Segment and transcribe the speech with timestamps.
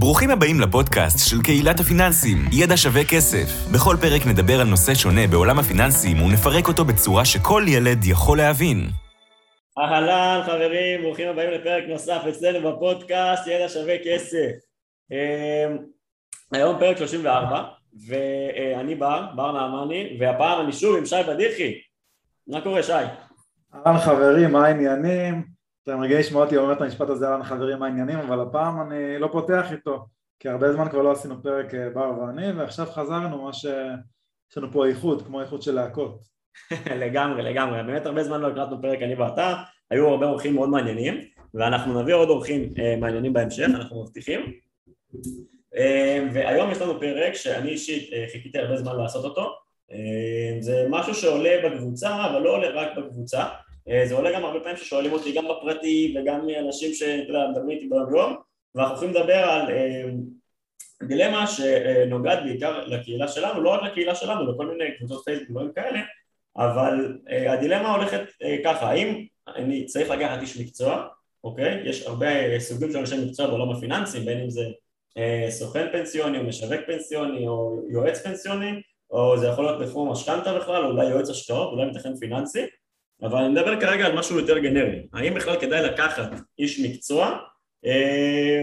[0.00, 3.46] ברוכים הבאים לפודקאסט של קהילת הפיננסים, ידע שווה כסף.
[3.74, 8.78] בכל פרק נדבר על נושא שונה בעולם הפיננסים ונפרק אותו בצורה שכל ילד יכול להבין.
[9.78, 14.50] אהלן חברים, ברוכים הבאים לפרק נוסף אצלנו בפודקאסט ידע שווה כסף.
[15.12, 15.78] אמ,
[16.52, 17.62] היום פרק 34,
[18.08, 21.74] ואני בר, בר נעמני, והפעם אני שוב עם שי בדיחי.
[22.46, 22.92] מה קורה שי?
[23.74, 25.57] אהלן חברים, מה העניינים?
[25.90, 28.18] אתם רגילים לשמוע אותי אומר את המשפט הזה, אהלן חברים, מה העניינים?
[28.18, 30.06] אבל הפעם אני לא פותח איתו,
[30.38, 33.64] כי הרבה זמן כבר לא עשינו פרק אה, בר ואני, ועכשיו חזרנו, מה ש...
[34.50, 36.20] יש לנו פה איחוד, כמו איחוד של להקות.
[37.02, 37.82] לגמרי, לגמרי.
[37.82, 39.54] באמת הרבה זמן לא הקלטנו פרק אני ואתה,
[39.90, 41.14] היו הרבה אורחים מאוד מעניינים,
[41.54, 44.40] ואנחנו נביא עוד אורחים אה, מעניינים בהמשך, אנחנו מבטיחים.
[45.76, 49.54] אה, והיום יש לנו פרק שאני אישית אה, חיכיתי הרבה זמן לעשות אותו.
[49.92, 53.44] אה, זה משהו שעולה בקבוצה, אבל לא עולה רק בקבוצה.
[53.90, 58.14] אה, זה עולה גם הרבה פעמים ששואלים אותי גם בפרטי וגם מאנשים שמדברים איתי ביום
[58.16, 58.36] יום
[58.74, 60.04] ואנחנו הולכים לדבר על אה,
[61.02, 66.00] דילמה שנוגעת בעיקר לקהילה שלנו, לא רק לקהילה שלנו, לכל מיני קבוצות פייסבוק ודברים כאלה
[66.56, 68.22] אבל אה, הדילמה הולכת
[68.64, 69.24] ככה, האם
[69.56, 71.08] אני צריך לקחת איש מקצוע,
[71.44, 71.82] אוקיי?
[71.84, 74.64] יש הרבה סוגים של אנשי מקצוע בעולם הפיננסי, בין אם זה
[75.48, 80.84] סוכן פנסיוני או משווק פנסיוני או יועץ פנסיוני או זה יכול להיות בתחום המשכנתה בכלל,
[80.84, 82.66] או אולי יועץ השקעות, אולי מתכן פיננסי
[83.22, 87.38] אבל אני מדבר כרגע על משהו יותר גנרי, האם בכלל כדאי לקחת איש מקצוע?
[87.86, 88.62] אה,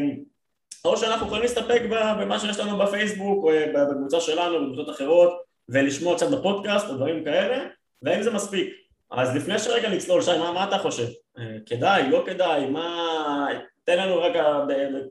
[0.86, 3.52] או שאנחנו יכולים להסתפק במה שיש לנו בפייסבוק או
[3.90, 7.66] בקבוצה שלנו, בקבוצות אחרות ולשמוע קצת בפודקאסט או דברים כאלה
[8.02, 8.74] והאם זה מספיק.
[9.12, 11.08] אז לפני שרגע נצלול, שי, מה, מה אתה חושב?
[11.38, 13.48] אה, כדאי, לא כדאי, מה...
[13.84, 14.44] תן לנו רגע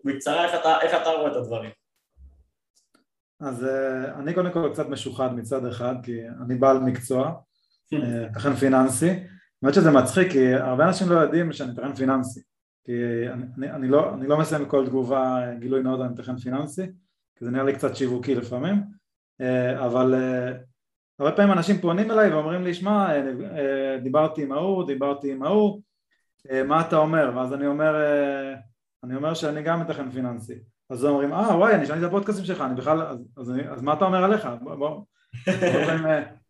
[0.04, 1.70] בקצרה איך אתה, איך אתה רואה את הדברים.
[3.40, 7.32] אז אה, אני קודם כל קצת משוחד מצד אחד כי אני בעל מקצוע,
[8.34, 9.10] תכן פיננסי
[9.64, 12.40] האמת שזה מצחיק כי הרבה אנשים לא יודעים שאני מתכנן פיננסי
[12.84, 12.92] כי
[13.32, 16.86] אני, אני, אני, לא, אני לא מסיים כל תגובה גילוי נאות על מתכנן פיננסי
[17.36, 18.82] כי זה נראה לי קצת שיווקי לפעמים
[19.40, 20.52] אה, אבל אה,
[21.18, 25.80] הרבה פעמים אנשים פונים אליי ואומרים לי שמע אה, דיברתי עם ההוא, דיברתי עם ההוא
[26.66, 27.32] מה אתה אומר?
[27.36, 27.94] ואז אני אומר
[29.04, 30.58] אני אומר שאני גם מתכנן פיננסי
[30.90, 33.92] אז אומרים אה וואי אני שמעתי את הפודקאסים שלך אני בכלל אז, אז, אז מה
[33.92, 34.48] אתה אומר עליך?
[34.62, 35.00] בוא, בוא.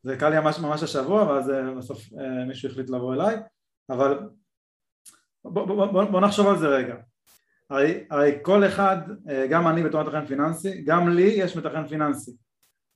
[0.03, 3.37] זה קל לי ממש, ממש השבוע ואז אה, בסוף אה, מישהו החליט לבוא אליי
[3.91, 4.19] אבל
[5.45, 6.95] בוא, נחשוב על זה רגע.
[7.71, 8.97] הרי, הרי כל אחד,
[9.28, 12.33] אה, גם אני בתור מתכנן פיננסי, גם לי יש מתכנן פיננסי.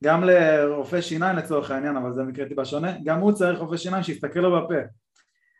[0.03, 4.03] גם לרופא שיניים לצורך העניין, אבל זה מקרה טיפה שונה, גם הוא צריך רופא שיניים
[4.03, 4.75] שיסתכל לו בפה.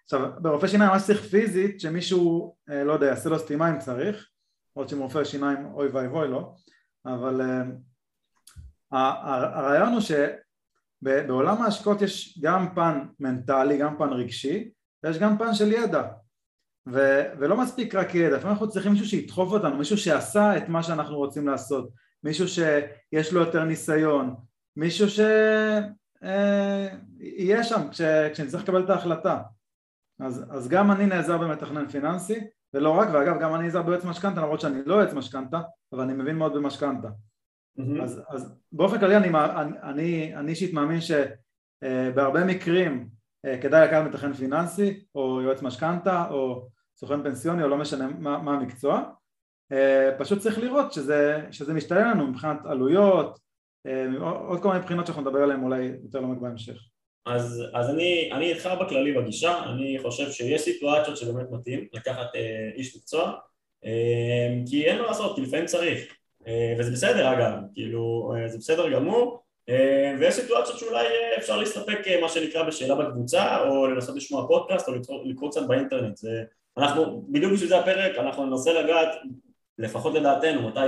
[0.04, 4.30] עכשיו ברופא שיניים ממש צריך פיזית שמישהו, לא יודע, יעשה לו סתימה אם צריך
[4.74, 6.54] עוד שעם רופא שיניים אוי ואבוי לא
[7.06, 7.42] אבל
[8.92, 14.70] הרעיון הוא שבעולם ההשקעות יש גם פן מנטלי, גם פן רגשי,
[15.04, 16.04] ויש גם פן של ידע.
[16.88, 20.84] ו, ולא מספיק רק ידע, לפעמים אנחנו צריכים מישהו שידחוף אותנו, מישהו שעשה את מה
[20.84, 21.90] שאנחנו רוצים לעשות,
[22.24, 24.36] מישהו שיש לו יותר ניסיון,
[24.76, 25.88] מישהו שיהיה
[27.58, 29.42] אה, שם כש, כשנצטרך לקבל את ההחלטה.
[30.20, 32.40] אז, אז גם אני נעזר במתכנן פיננסי
[32.74, 35.62] ולא רק, ואגב גם אני נעזר ביועץ משכנתה למרות שאני לא יועץ משכנתה
[35.94, 37.08] אבל אני מבין מאוד במשכנתה
[37.80, 38.04] Mm-hmm.
[38.04, 39.30] אז, אז באופן כללי אני,
[39.84, 43.10] אני, אני אישית מאמין שבהרבה מקרים
[43.46, 46.68] אה, כדאי לקחת מתכן פיננסי או יועץ משכנתה או
[46.98, 49.04] סוכן פנסיוני או לא משנה מה, מה המקצוע.
[49.72, 53.40] אה, פשוט צריך לראות שזה, שזה משתלם לנו מבחינת עלויות
[53.88, 56.78] אה, עוד כל מיני בחינות שאנחנו נדבר עליהן אולי יותר לעומק בהמשך.
[57.26, 62.70] אז, אז אני, אני איתך בכללי בגישה, אני חושב שיש סיטואציות שבאמת מתאים לקחת אה,
[62.76, 63.34] איש מקצוע
[63.86, 66.00] אה, כי אין מה לעשות, כי לפעמים צריך.
[66.00, 66.19] אה,
[66.80, 69.44] וזה בסדר אגב, כאילו אה, זה בסדר גמור.
[69.70, 71.06] אה, ויש סיטואציות שאולי
[71.38, 74.94] אפשר להסתפק מה שנקרא בשאלה בקבוצה או לנסות לשמוע פודקאסט או
[75.26, 76.18] לקרוא קצת באינטרנט.
[76.18, 76.44] זה,
[76.78, 79.10] אנחנו, בדיוק בשביל זה הפרק, אנחנו ננסה לגעת
[79.78, 80.80] לפחות לדעתנו מתי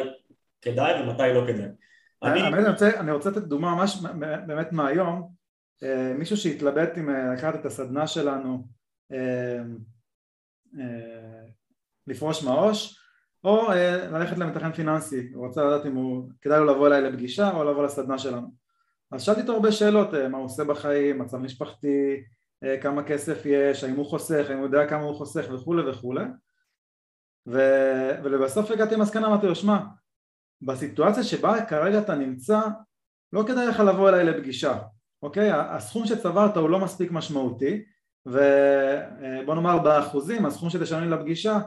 [0.62, 1.68] כדאי ומתי לא כדאי.
[2.24, 2.48] אני...
[2.48, 3.98] אני, רוצה, אני רוצה לתת דוגמה ממש
[4.48, 5.42] באמת מהיום.
[6.16, 8.64] מישהו שהתלבט עם לקחת את הסדנה שלנו
[12.08, 13.01] לפרוש מעוש
[13.44, 17.52] או אה, ללכת למתכן פיננסי, הוא רוצה לדעת אם הוא, כדאי לו לבוא אליי לפגישה
[17.52, 18.48] או לבוא לסדנה שלנו.
[19.12, 22.24] אז שאלתי אותו הרבה שאלות, אה, מה הוא עושה בחיים, מצב משפחתי,
[22.64, 26.24] אה, כמה כסף יש, האם הוא חוסך, האם הוא יודע כמה הוא חוסך וכולי וכולי.
[27.48, 27.60] ו...
[28.24, 29.80] ולבסוף הגעתי למסקנה, אמרתי לו, שמע,
[30.62, 32.62] בסיטואציה שבה כרגע אתה נמצא,
[33.34, 34.80] לא כדאי לך לבוא אליי לפגישה,
[35.24, 35.52] אוקיי?
[35.52, 37.84] הסכום שצברת הוא לא מספיק משמעותי
[38.26, 41.60] ובוא נאמר באחוזים, הסכום שתשלם לי לפגישה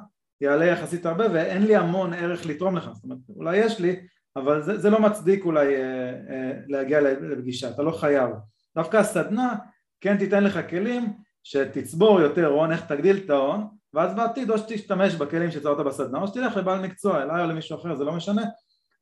[0.45, 3.97] יעלה יחסית הרבה ואין לי המון ערך לתרום לך, זאת אומרת אולי יש לי
[4.37, 8.31] אבל זה, זה לא מצדיק אולי אה, אה, להגיע לפגישה, אתה לא חייב.
[8.77, 9.55] דווקא הסדנה
[10.01, 11.13] כן תיתן לך כלים
[11.43, 16.29] שתצבור יותר הון, איך תגדיל את ההון ואז בעתיד או שתשתמש בכלים שיצרת בסדנה או
[16.29, 18.43] שתלך לבעל מקצוע, אליי או למישהו אחר, זה לא משנה,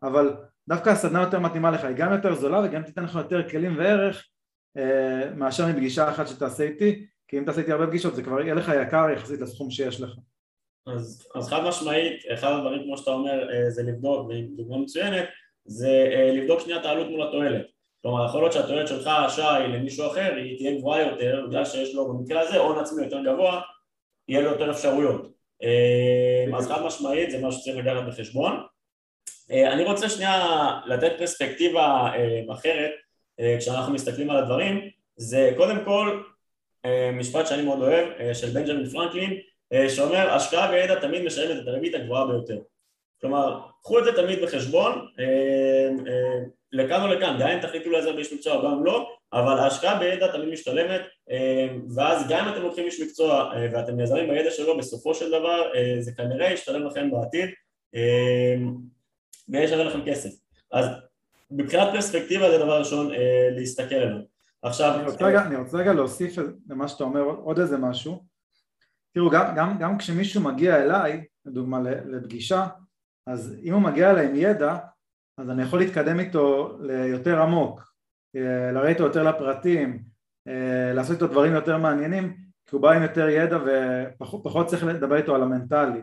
[0.02, 0.34] אבל
[0.68, 4.26] דווקא הסדנה יותר מתאימה לך, היא גם יותר זולה וגם תיתן לך יותר כלים וערך
[4.76, 8.54] אה, מאשר מפגישה אחת שתעשה איתי, כי אם תעשה איתי הרבה פגישות זה כבר יהיה
[8.54, 10.10] לך יקר יחסית לסכום שיש לך.
[10.86, 15.24] אז, אז חד משמעית, אחד הדברים כמו שאתה אומר אה, זה לבדוק, ודוגמה מצוינת,
[15.64, 17.66] זה אה, לבדוק שנייה את העלות מול התועלת.
[18.02, 22.08] כלומר, יכול להיות שהתועלת שלך, שי, למישהו אחר, היא תהיה גבוהה יותר, בגלל שיש לו
[22.08, 23.60] במקרה הזה הון עצמי יותר גבוה,
[24.28, 25.28] יהיה לו יותר אפשרויות.
[25.62, 28.66] אה, אז חד משמעית זה משהו שצריך לקחת בחשבון.
[29.50, 30.46] אני רוצה שנייה
[30.86, 32.10] לתת פרספקטיבה
[32.52, 32.90] אחרת
[33.58, 34.80] כשאנחנו מסתכלים על הדברים,
[35.16, 36.22] זה קודם כל
[37.12, 39.40] משפט שאני מאוד אוהב, של בנג'מין פרנקלין,
[39.88, 42.58] שאומר השקעה בידע תמיד משלמת את הריבית הגבוהה ביותר.
[43.20, 45.24] כלומר, קחו את זה תמיד בחשבון, אה,
[46.12, 46.38] אה,
[46.72, 50.32] לכאן או לכאן, גם אם תחליטו לאיזה איש מקצוע או גם לא, אבל ההשקעה בידע
[50.32, 51.00] תמיד משתלמת,
[51.94, 56.12] ואז גם אם אתם לוקחים איש מקצוע ואתם נעזרים בידע שלו, בסופו של דבר זה
[56.16, 57.50] כנראה ישתלם לכם בעתיד
[59.48, 60.30] ויש שווה לכם כסף.
[60.72, 60.86] אז
[61.50, 63.10] מבחינת פרספקטיבה זה דבר ראשון
[63.56, 64.18] להסתכל עליו.
[64.62, 65.00] עכשיו...
[65.46, 66.36] אני רוצה רגע להוסיף
[66.70, 68.31] למה שאתה אומר עוד איזה משהו
[69.14, 72.66] תראו, גם, גם, גם כשמישהו מגיע אליי, לדוגמה לפגישה,
[73.26, 74.78] אז אם הוא מגיע אליי עם ידע,
[75.38, 77.92] אז אני יכול להתקדם איתו ליותר עמוק,
[78.36, 80.02] אה, לרדת איתו יותר לפרטים,
[80.48, 82.36] אה, לעשות איתו דברים יותר מעניינים,
[82.66, 86.02] כי הוא בא עם יותר ידע ופחות צריך לדבר איתו על המנטלי,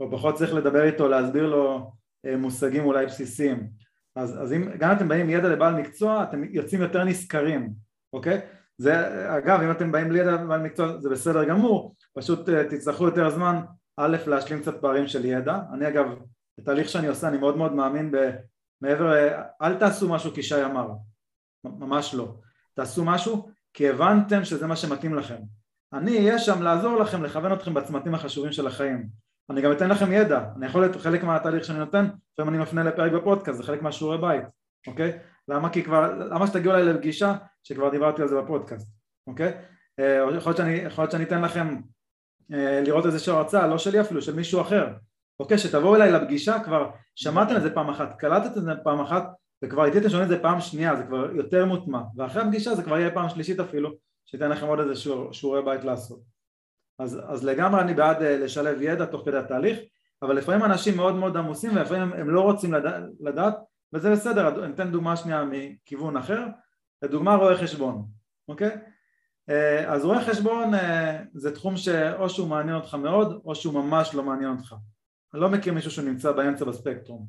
[0.00, 1.92] או פחות צריך לדבר איתו, להסביר לו
[2.26, 3.70] אה, מושגים אולי בסיסיים.
[4.16, 7.72] אז, אז אם גם אתם באים עם ידע לבעל מקצוע, אתם יוצאים יותר נשכרים,
[8.12, 8.40] אוקיי?
[8.78, 8.94] זה,
[9.36, 13.30] אגב, אם אתם באים בלי ידע בעל מקצוע זה בסדר גמור, פשוט אה, תצטרכו יותר
[13.30, 13.60] זמן
[13.96, 16.06] א' להשלים קצת פערים של ידע, אני אגב,
[16.58, 19.12] בתהליך שאני עושה אני מאוד מאוד מאמין במעבר,
[19.62, 20.88] אל תעשו משהו כי שי אמר,
[21.64, 22.34] ממש לא,
[22.74, 25.38] תעשו משהו כי הבנתם שזה מה שמתאים לכם,
[25.92, 29.08] אני אהיה שם לעזור לכם, לכוון אתכם בצמתים החשובים של החיים,
[29.50, 32.84] אני גם אתן לכם ידע, אני יכול להיות חלק מהתהליך שאני נותן, לפעמים אני מפנה
[32.84, 34.44] לפרק בפודקאסט, זה חלק מהשיעורי בית,
[34.86, 35.18] אוקיי?
[35.48, 35.70] למה?
[35.70, 38.92] כי כבר, למה שתגיעו אליי לפגישה שכבר דיברתי על זה בפודקאסט,
[39.26, 39.52] אוקיי?
[39.98, 40.54] אה, יכול
[40.96, 41.80] להיות שאני, אתן לכם
[42.58, 44.86] לראות איזושהי הרצאה, לא שלי אפילו, של מישהו אחר,
[45.40, 45.58] אוקיי?
[45.58, 49.24] שתבואו אליי לפגישה כבר שמעתם את זה פעם אחת, קלטתם את זה פעם אחת
[49.64, 52.98] וכבר אתם שומעים את זה פעם שנייה, זה כבר יותר מוטמע ואחרי הפגישה זה כבר
[52.98, 53.90] יהיה פעם שלישית אפילו
[54.26, 56.20] שייתן לכם עוד איזה שיעור, שיעורי בית לעשות
[56.98, 59.78] אז, אז לגמרי אני בעד אה, לשלב ידע תוך כדי התהליך
[60.22, 63.54] אבל לפעמים אנשים מאוד מאוד עמוסים ולפעמים הם, הם לא רוצים לדע, לדעת
[63.92, 66.46] וזה בסדר, אני אתן דוגמה שנייה מכיוון אחר
[67.02, 68.06] לדוגמה רואה חשבון,
[68.48, 68.76] אוקיי?
[69.48, 74.14] אה, אז רואה חשבון אה, זה תחום שאו שהוא מעניין אותך מאוד או שהוא ממש
[74.14, 74.74] לא מעניין אותך.
[75.34, 77.26] אני לא מכיר מישהו שנמצא באמצע בספקטרום.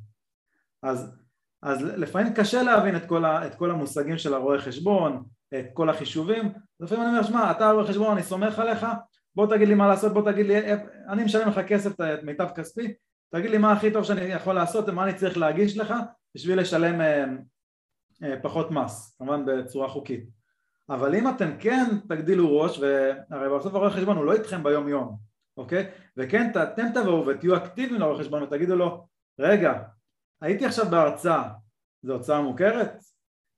[0.83, 1.15] אז,
[1.61, 5.23] אז לפעמים קשה להבין את כל, ה, את כל המושגים של הרואה חשבון,
[5.59, 6.53] את כל החישובים.
[6.79, 8.85] לפעמים אני אומר, שמע, אתה רואה חשבון, אני סומך עליך
[9.35, 10.73] בוא תגיד לי מה לעשות, בוא תגיד לי,
[11.09, 12.93] אני משלם לך כסף, את מיטב כספי
[13.33, 15.93] תגיד לי מה הכי טוב שאני יכול לעשות, מה אני צריך להגיש לך
[16.35, 17.01] בשביל לשלם
[18.23, 20.40] אה, פחות מס, כמובן בצורה חוקית
[20.89, 25.17] אבל אם אתם כן תגדילו ראש, והרי בסוף הרואה חשבון הוא לא איתכם ביום יום,
[25.57, 25.89] אוקיי?
[26.17, 29.07] וכן אתם תבואו ותהיו אקטיביים לרואה חשבון ותגידו לו
[29.39, 29.83] רגע,
[30.41, 31.49] הייתי עכשיו בהרצאה,
[32.03, 33.03] זו הוצאה מוכרת?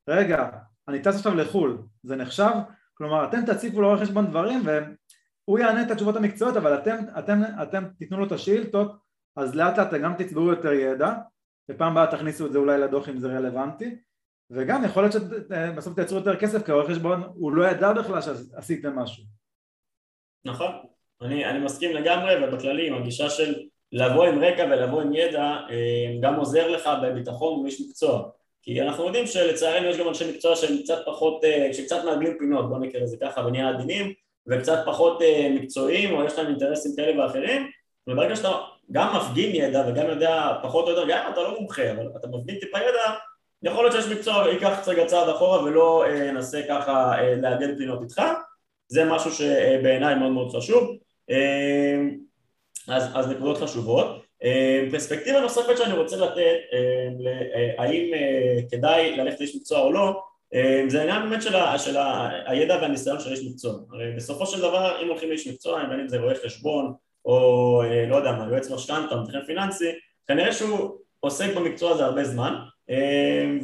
[0.09, 0.49] רגע,
[0.87, 2.51] אני טס עכשיו לחו"ל, זה נחשב?
[2.93, 7.83] כלומר אתם תציפו לרואה חשבון דברים והוא יענה את התשובות המקצועיות אבל אתם, אתם, אתם
[7.97, 8.95] תיתנו לו את השאילתות
[9.35, 11.13] אז לאט לאט גם תצברו יותר ידע
[11.71, 13.95] ופעם הבאה תכניסו את זה אולי לדוח אם זה רלוונטי
[14.55, 18.99] וגם יכול להיות שבסוף תייצרו יותר כסף כי הרואה חשבון הוא לא ידע בכלל שעשיתם
[18.99, 19.23] משהו.
[20.45, 20.71] נכון,
[21.21, 23.53] אני, אני מסכים לגמרי ובכללי עם הגישה של
[23.91, 28.29] לבוא עם רקע ולבוא עם ידע אה, גם עוזר לך בביטחון מול איש מקצוע.
[28.61, 32.69] כי אנחנו יודעים שלצערנו יש גם אנשי מקצוע שהם קצת פחות, אה, שקצת מעגלים פינות
[32.69, 34.13] בוא נקרא לזה ככה ונהיה עדינים
[34.47, 37.69] וקצת פחות אה, מקצועיים או יש להם אינטרסים כאלה ואחרים.
[38.07, 38.51] וברגע שאתה
[38.91, 42.27] גם מפגין ידע וגם יודע פחות או יותר, גם אם אתה לא מומחה אבל אתה
[42.27, 43.13] מפגין טיפה ידע
[43.63, 48.01] יכול להיות שיש מקצוע ייקח קצת צעד אחורה ולא אה, ינסה ככה אה, לעגל פינות
[48.01, 48.21] איתך,
[48.87, 50.97] זה משהו שבעיניי מאוד מאוד חשוב,
[51.29, 52.01] אה,
[52.87, 54.23] אז, אז נקודות חשובות.
[54.91, 56.57] פרספקטיבה נוספת שאני רוצה לתת,
[57.77, 58.11] האם
[58.71, 60.21] כדאי ללכת לאיש מקצוע או לא,
[60.87, 63.73] זה העניין באמת של, ה, של ה, הידע והניסיון של איש מקצוע.
[63.91, 66.93] הרי בסופו של דבר אם הולכים לאיש מקצוע, בין אם זה רואה חשבון
[67.25, 69.91] או לא יודע מה, יועץ משכנתה, מתכנן פיננסי,
[70.27, 72.55] כנראה שהוא עוסק במקצוע הזה הרבה זמן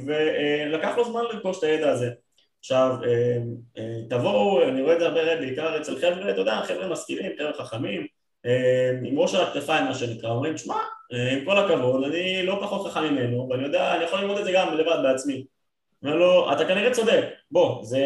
[0.06, 2.10] ולקח לו זמן לרכוש את הידע הזה.
[2.60, 6.88] עכשיו, אמ, אה, תבואו, אני רואה את זה הרבה בעיקר אצל חבר'ה, אתה יודע, חבר'ה
[6.88, 8.08] משכילים, חבר'ה חכמים,
[8.46, 10.76] אמ, עם ראש על הכתפיים מה שנקרא, אומרים, שמע,
[11.14, 14.46] אה, עם כל הכבוד, אני לא פחות חכם ממנו, ואני יודע, אני יכול ללמוד את
[14.46, 15.46] זה גם לבד בעצמי.
[16.04, 18.06] אומר לו, אתה כנראה צודק, בוא, זה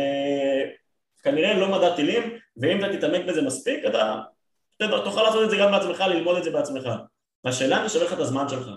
[1.23, 4.21] כנראה לא מדע טילים, ואם אתה תתעמק בזה מספיק, אתה
[5.03, 6.89] תוכל לעשות את זה גם בעצמך, ללמוד את זה בעצמך.
[7.45, 8.69] השאלה זה שווה לך את הזמן שלך.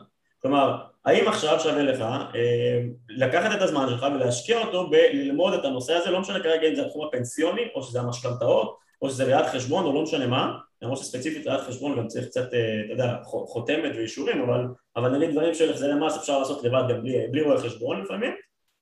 [0.46, 5.92] כלומר, האם עכשיו שווה לך אה, לקחת את הזמן שלך ולהשקיע אותו בללמוד את הנושא
[5.94, 9.84] הזה, לא משנה כרגע אם זה התחום הפנסיוני, או שזה המשכנתאות, או שזה ראיית חשבון,
[9.84, 13.92] או לא משנה מה, למרות שספציפית ראיית חשבון גם צריך קצת, אה, אתה יודע, חותמת
[13.96, 17.58] ואישורים, אבל, אבל נגיד דברים של החזרי מס אפשר לעשות לבד גם בלי, בלי רואה
[17.58, 18.32] חשבון לפעמים,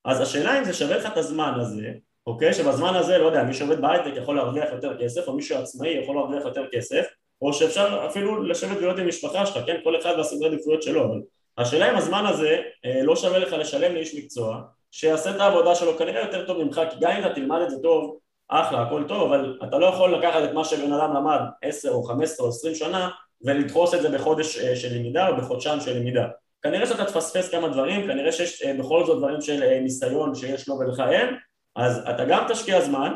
[0.04, 1.92] אז השאלה אם זה שווה לך את הזמן הזה,
[2.26, 2.52] אוקיי?
[2.54, 6.16] שבזמן הזה, לא יודע, מי שעובד בהייטק יכול להרוויח יותר כסף, או מי שעצמאי יכול
[6.16, 7.04] להרוויח יותר כסף,
[7.42, 9.76] או שאפשר אפילו לשבת ולהיות עם משפחה שלך, כן?
[9.85, 11.21] כל אחד והסדרי עדיפויות שלו, אבל
[11.58, 15.99] השאלה אם הזמן הזה אה, לא שווה לך לשלם לאיש מקצוע שיעשה את העבודה שלו
[15.99, 18.18] כנראה יותר טוב ממך, כי גם אם אתה תלמד את זה טוב,
[18.49, 22.02] אחלה, הכל טוב, אבל אתה לא יכול לקחת את מה שבן אדם למד 10 או
[22.02, 23.11] 15 או 20 שנה
[23.44, 26.26] ולדחוס את זה בחודש אה, של למידה או בחודשיים של למידה.
[26.62, 30.78] כנראה שאתה תפספס כמה דברים, כנראה שיש אה, בכל זאת דברים של ניסיון שיש לו
[30.78, 31.37] ולך אין,
[31.76, 33.12] אז אתה גם תשקיע זמן,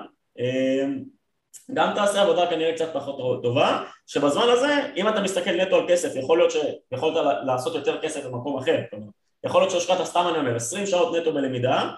[1.74, 6.16] גם תעשה עבודה כנראה קצת פחות טובה, שבזמן הזה, אם אתה מסתכל נטו על כסף,
[6.16, 9.06] יכול להיות שיכולת לעשות יותר כסף במקום אחר, כלומר,
[9.44, 11.90] יכול להיות שהשקעת, סתם אני אומר, 20 שעות נטו בלמידה,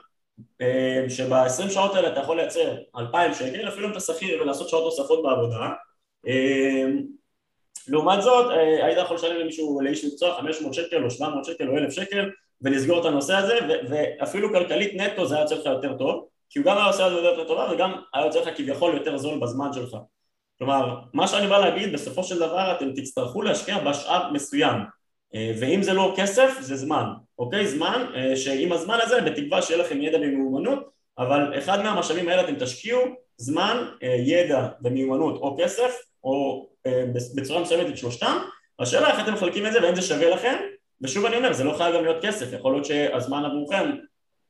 [0.61, 4.85] אה, שב-20 שעות האלה אתה יכול לייצר 2,000 שקל, אפילו אם אתה שכיר ולעשות שעות
[4.85, 5.69] נוספות בעבודה.
[6.26, 6.85] אה,
[7.88, 11.78] לעומת זאת, אה, היית יכול לשלם למישהו, לאיש מקצוע 500 שקל או 700 שקל או
[11.78, 12.30] 1,000 שקל
[12.62, 13.59] ולסגור את הנושא הזה,
[13.90, 16.26] ואפילו כלכלית נטו זה היה יוצא לך יותר טוב.
[16.50, 19.19] כי הוא גם היה עושה את זה יותר טובה וגם היה יוצא לך כביכול יותר
[19.19, 19.97] זול בזמן שלך.
[20.59, 24.76] כלומר, מה שאני בא להגיד, בסופו של דבר אתם תצטרכו להשקיע בשאר מסוים,
[25.35, 27.04] אה, ואם זה לא כסף, זה זמן,
[27.38, 27.66] אוקיי?
[27.66, 32.54] זמן, אה, שעם הזמן הזה, בתקווה שיהיה לכם ידע ומיומנות, אבל אחד מהמשאבים האלה אתם
[32.54, 33.00] תשקיעו
[33.37, 36.66] זמן, אה, ידע ומיומנות או כסף, או
[37.35, 38.38] בצורה מסוימת את שלושתם,
[38.78, 40.57] השאלה איך אתם מחלקים את זה והאם זה שווה לכם,
[41.02, 43.90] ושוב אני אומר, זה לא חייב גם להיות כסף, יכול להיות שהזמן עבורכם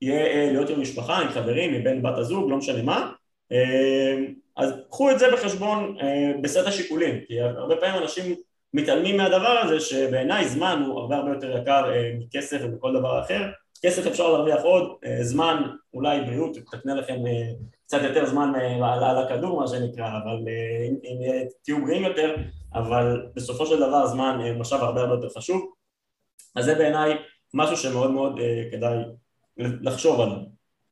[0.03, 3.13] יהיה אה, להיות עם משפחה, עם חברים, עם בן בת הזוג, לא משנה מה.
[3.53, 4.17] אה,
[4.57, 8.35] אז קחו את זה בחשבון אה, בסט השיקולים כי הרבה פעמים אנשים
[8.75, 11.85] מתעלמים מהדבר הזה שבעיניי זמן הוא הרבה הרבה יותר יקר
[12.19, 13.49] מכסף ומכל דבר אחר.
[13.83, 14.91] כסף אפשר להרוויח עוד,
[15.21, 15.63] זמן
[15.95, 17.17] אולי בריאות תקנה לכם
[17.87, 18.53] קצת יותר זמן
[18.83, 20.39] על הכדור מה שנקרא אבל
[20.89, 22.37] אם, אם תהיו בריאים יותר
[22.75, 25.73] אבל בסופו של דבר זמן משאב הרבה הרבה יותר חשוב.
[26.57, 27.17] אז זה בעיניי
[27.55, 28.41] משהו שמאוד מאוד
[28.73, 28.97] כדאי
[29.81, 30.39] לחשוב עליו.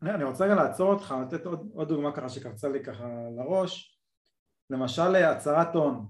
[0.03, 3.99] אני רוצה רגע לעצור אותך, לתת עוד, עוד דוגמה ככה שקפצה לי ככה לראש.
[4.71, 6.07] למשל הצהרת הון.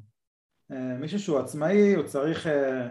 [0.72, 2.88] אה, מישהו שהוא עצמאי הוא צריך אה,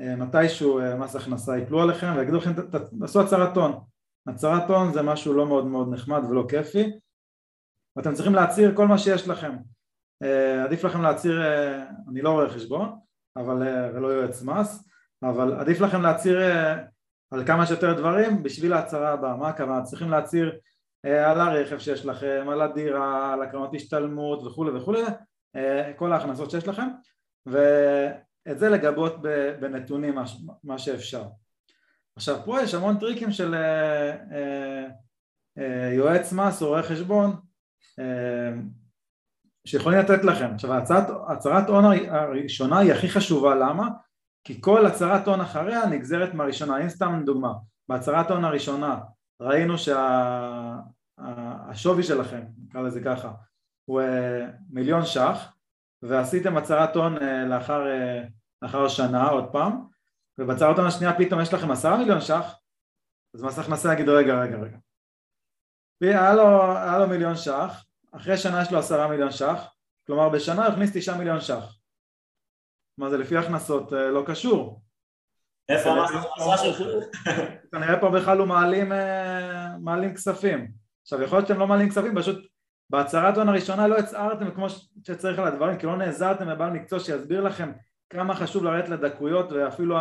[0.00, 2.52] אה, מתישהו מס הכנסה יפלו עליכם ויגידו לכם
[3.00, 3.84] תעשו הצהרת הון.
[4.26, 6.92] הצהרת הון זה משהו לא מאוד מאוד נחמד ולא כיפי.
[7.96, 9.56] ואתם צריכים להצהיר כל מה שיש לכם.
[10.64, 11.42] עדיף לכם להצהיר,
[12.10, 12.98] אני לא רואה חשבון
[13.36, 14.88] אבל, ולא יועץ מס
[15.22, 16.38] אבל עדיף לכם להצהיר
[17.32, 19.82] על כמה שיותר דברים בשביל ההצהרה הבאה, מה הכוונה?
[19.82, 20.58] צריכים להצהיר
[21.04, 25.02] אה, על הרכב שיש לכם, על הדירה, על הקרנות השתלמות וכולי וכולי,
[25.56, 26.88] אה, כל ההכנסות שיש לכם
[27.46, 29.16] ואת זה לגבות
[29.60, 30.18] בנתונים
[30.64, 31.24] מה שאפשר.
[32.16, 34.88] עכשיו פה יש המון טריקים של אה,
[35.92, 37.36] יועץ מס או רואה חשבון
[39.66, 40.54] שיכולים לתת לכם.
[40.54, 40.74] עכשיו
[41.28, 43.88] הצהרת הון הראשונה היא הכי חשובה, למה?
[44.44, 47.52] כי כל הצהרת הון אחריה נגזרת מהראשונה, הנה סתם דוגמה,
[47.88, 49.00] בהצהרת הון הראשונה
[49.40, 50.82] ראינו שהשווי
[52.02, 52.08] שה...
[52.08, 53.32] שלכם, נקרא לזה ככה,
[53.84, 55.54] הוא אה, מיליון ש"ח
[56.02, 58.22] ועשיתם הצהרת הון אה, לאחר, אה,
[58.62, 59.86] לאחר שנה עוד פעם
[60.38, 62.58] ובהצהרת הון השנייה פתאום יש לכם עשרה מיליון ש"ח?
[63.34, 64.76] אז מס הכנסה יגיד רגע רגע רגע.
[66.02, 69.74] היה לו, היה לו מיליון ש"ח אחרי שנה יש לו עשרה מיליון ש"ח
[70.06, 71.81] כלומר בשנה הוא הכניס תשעה מיליון ש"ח
[73.02, 74.82] מה זה לפי הכנסות אה, לא קשור.
[75.68, 76.82] איפה המס הכנסה שלך?
[77.72, 80.72] כנראה פה בכלל הוא מעלים, אה, מעלים כספים.
[81.02, 82.46] עכשיו יכול להיות שאתם לא מעלים כספים, פשוט
[82.90, 84.66] בהצהרת הון הראשונה לא הצהרתם כמו
[85.06, 87.72] שצריך על הדברים, כי לא נעזרתם בבעל מקצוע שיסביר לכם
[88.10, 89.96] כמה חשוב לרדת לדקויות ואפילו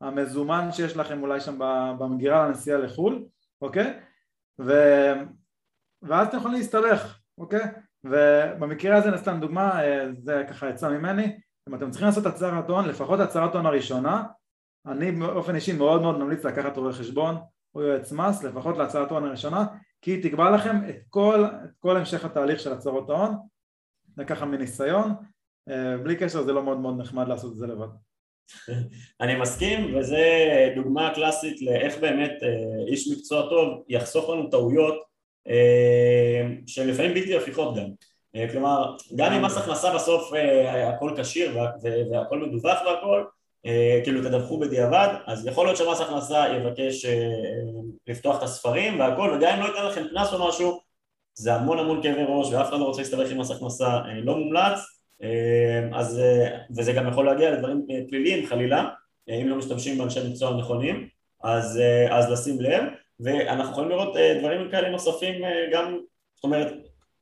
[0.00, 1.58] המזומן שיש לכם אולי שם
[1.98, 3.24] במגירה לנסיעה לחו"ל,
[3.62, 4.00] אוקיי?
[4.60, 4.72] ו...
[6.02, 7.64] ואז אתם יכולים להסתבך, אוקיי?
[8.04, 11.36] ובמקרה הזה נסתם דוגמה, אה, זה ככה יצא ממני,
[11.68, 14.22] אם אתם צריכים לעשות הצהרת הון, לפחות הצהרת הון הראשונה,
[14.86, 17.36] אני באופן אישי מאוד מאוד ממליץ לקחת רואה חשבון
[17.74, 19.66] או יועץ מס, לפחות להצהרת הון הראשונה,
[20.02, 23.34] כי היא תקבע לכם את כל, את כל המשך התהליך של הצהרות ההון,
[24.16, 25.14] זה ככה מניסיון,
[25.68, 27.88] אה, בלי קשר זה לא מאוד מאוד נחמד לעשות את זה לבד.
[29.20, 30.24] אני מסכים, וזה
[30.76, 34.94] דוגמה קלאסית לאיך באמת אה, איש מקצוע טוב יחסוך לנו טעויות
[35.48, 37.84] אה, שלפעמים בלתי הפיכות גם.
[38.36, 41.58] אה, כלומר, גם אם מס הכנסה בסוף אה, הכל כשיר
[42.12, 43.24] והכל מדווח והכל,
[43.66, 47.06] אה, כאילו תדווחו בדיעבד, אז יכול להיות שמס הכנסה יבקש
[48.06, 50.80] לפתוח את הספרים והכל, וגם אם לא ייתן לכם קנס או משהו,
[51.34, 54.78] זה המון המון כאבי ראש ואף אחד לא רוצה להסתבך עם מס הכנסה, לא מומלץ,
[55.92, 56.20] אז,
[56.76, 58.88] וזה גם יכול להגיע לדברים פליליים חלילה,
[59.28, 61.08] אם לא משתמשים באנשי מקצוע נכונים,
[61.44, 62.82] אז, אז לשים לב,
[63.20, 65.98] ואנחנו יכולים לראות דברים כאלה נוספים גם,
[66.34, 66.72] זאת אומרת,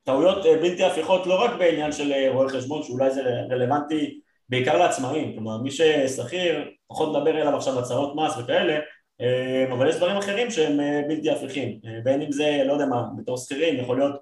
[0.05, 5.59] טעויות בלתי הפיכות לא רק בעניין של רואי חשבון, שאולי זה רלוונטי בעיקר לעצמאים, כלומר
[5.59, 8.79] מי ששכיר, פחות מדבר אליו עכשיו הצהרות מס וכאלה,
[9.21, 12.87] אה, אבל יש דברים אחרים שהם אה, בלתי הפיכים, אה, בין אם זה, לא יודע
[12.87, 14.15] מה, בתור שכירים, יכול להיות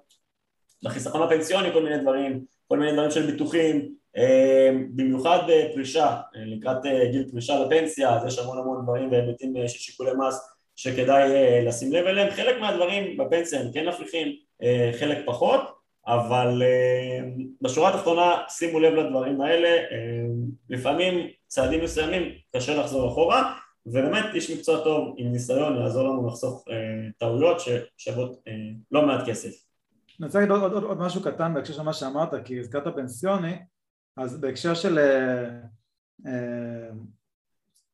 [0.83, 3.99] בחיסכון הפנסיוני כל מיני דברים, כל מיני דברים של ביטוחים,
[4.95, 6.77] במיוחד בפרישה, לקראת
[7.11, 11.29] גיל פרישה לפנסיה, אז יש המון המון דברים בהיבטים של שיקולי מס שכדאי
[11.65, 14.35] לשים לב אליהם, חלק מהדברים בפנסיה הם כן הפיכים,
[14.99, 15.61] חלק פחות,
[16.07, 16.61] אבל
[17.61, 19.69] בשורה התחתונה שימו לב לדברים האלה,
[20.69, 26.65] לפעמים צעדים מסוימים קשה לחזור אחורה ובאמת איש מקצוע טוב עם ניסיון יעזור לנו לחסוך
[26.69, 28.53] אה, טעויות ששוות אה,
[28.91, 29.49] לא מעט כסף.
[30.19, 33.55] אני רוצה להגיד עוד, עוד, עוד משהו קטן בהקשר של מה שאמרת, כי הזכרת פנסיוני,
[34.17, 35.49] אז בהקשר של אה,
[36.25, 36.89] אה,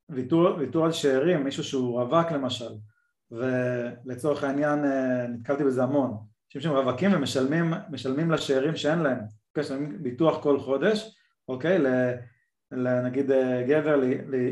[0.09, 2.71] ויתור, ויתור על שאירים, מישהו שהוא רווק למשל,
[3.31, 6.17] ולצורך העניין אה, נתקלתי בזה המון,
[6.55, 9.17] אנשים שהם רווקים ומשלמים לשאירים שאין להם,
[9.49, 11.15] אוקיי, משלמים ביטוח כל חודש,
[11.47, 11.79] אוקיי,
[13.03, 14.01] נגיד אה, גבר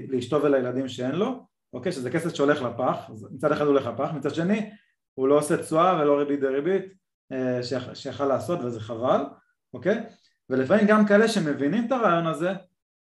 [0.08, 4.36] לאשתו ולילדים שאין לו, אוקיי, שזה כסף שהולך לפח, מצד אחד הוא הולך לפח, מצד
[4.36, 4.70] שני
[5.14, 6.86] הוא לא עושה תשואה ולא ריבית דריבית
[7.32, 7.60] אה,
[7.94, 9.26] שיכל לעשות וזה חבל,
[9.74, 10.04] אוקיי,
[10.50, 12.52] ולפעמים גם כאלה שמבינים את הרעיון הזה,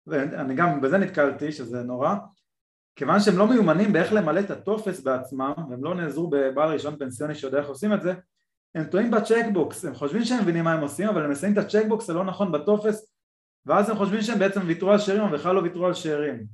[0.07, 2.15] ואני גם בזה נתקלתי שזה נורא,
[2.97, 7.35] כיוון שהם לא מיומנים באיך למלא את הטופס בעצמם והם לא נעזרו בבעל רישיון פנסיוני
[7.35, 8.15] שיודע איך עושים את זה
[8.75, 11.65] הם טועים ב checkbox, הם חושבים שהם מבינים מה הם עושים אבל הם מסמנים את
[11.65, 13.15] ה checkbox הלא נכון בטופס
[13.67, 16.47] ואז הם חושבים שהם בעצם ויתרו על שאירים אבל בכלל לא ויתרו על שאירים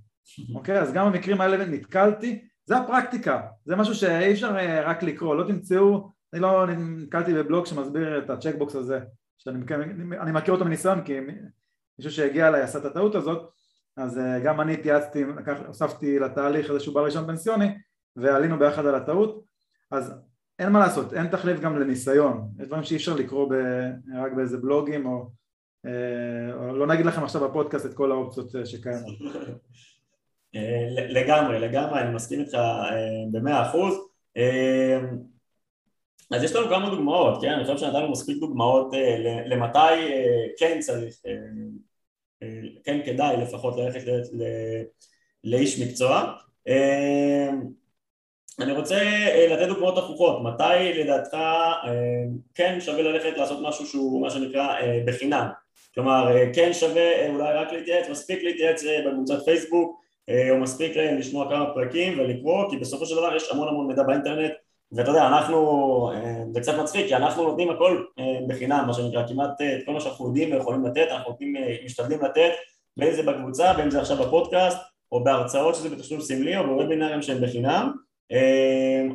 [0.55, 0.81] אוקיי?
[0.81, 2.49] אז גם במקרים האלה נתקלתי.
[2.65, 3.43] זה הפרקטיקה.
[3.65, 5.35] זה משהו שאי אפשר אה, רק לקרוא.
[5.37, 9.01] לא תמצאו אני לא נתקלתי בבלוג שמסביר את ה checkbox הזה
[9.39, 9.59] שאני
[10.21, 11.21] אני מכיר אותו מניסיון כי
[11.99, 13.51] מישהו שהגיע אליי עשה את הטעות הזאת.
[13.97, 15.25] אז אה, גם אני התייעצתי,
[15.67, 17.79] הוספתי לתהליך איזשהו בעל ראשון פנסיוני
[18.17, 19.45] ועלינו ביחד על הטעות.
[19.91, 20.13] אז
[20.59, 23.55] אין מה לעשות, אין תחליף גם לניסיון, יש דברים שאי אפשר לקרוא ב,
[24.23, 25.31] רק באיזה בלוגים או
[25.87, 29.15] אה, לא נגיד לכם עכשיו בפודקאסט את כל האופציות אה, שקיימות.
[30.55, 32.59] אה, לגמרי, לגמרי, אני מסכים איתך
[33.33, 33.95] במאה אחוז.
[36.31, 37.49] אז יש לנו כמה דוגמאות, כן?
[37.49, 38.95] אני חושב שנתנו מספיק דוגמאות
[39.47, 39.79] למתי
[40.59, 41.15] כן צריך,
[42.85, 44.01] כן כדאי לפחות ללכת
[45.45, 46.37] לאיש מקצוע.
[48.61, 49.01] אני רוצה
[49.51, 51.37] לתת דוגמאות הפוכות, מתי לדעתך
[52.55, 54.75] כן שווה ללכת לעשות משהו שהוא מה שנקרא
[55.07, 55.47] בחינם?
[55.97, 60.01] כלומר אה, כן שווה אה, אולי רק להתייעץ, מספיק להתייעץ אה, בקבוצת פייסבוק
[60.51, 64.53] או מספיק לשמוע כמה פרקים ולקרוא כי בסופו של דבר יש המון המון מידע באינטרנט.
[64.93, 66.11] ואתה יודע אנחנו,
[66.53, 68.05] זה קצת מצחיק כי אנחנו נותנים הכל
[68.49, 72.51] בחינם מה שנקרא כמעט את כל מה שאנחנו יודעים ויכולים לתת אנחנו נותנים, משתדלים לתת
[72.97, 74.79] בין זה בקבוצה בין זה עכשיו בפודקאסט
[75.13, 77.93] או בהרצאות שזה בתשלום סמלי או בוובינרים שהם בחינם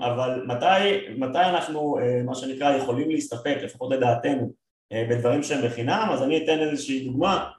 [0.01, 4.51] אבל מתי, מתי אנחנו מה שנקרא יכולים להסתפק לפחות לדעתנו
[4.91, 7.49] אה, בדברים שהם בחינם, אז אני אתן איזושהי דוגמה.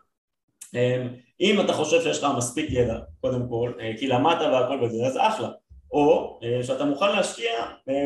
[0.74, 1.06] אה,
[1.40, 5.16] אם אתה חושב שיש לך מספיק ידע, קודם כל, אה, כי למדת והכל בזה, אז
[5.16, 5.48] אחלה.
[5.92, 7.50] או שאתה מוכן להשקיע